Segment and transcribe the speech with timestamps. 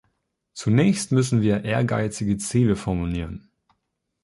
[0.55, 3.51] Zunächst müssen wir ehrgeizige Ziele formulieren.